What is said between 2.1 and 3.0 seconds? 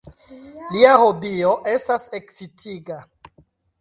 ekscitiga.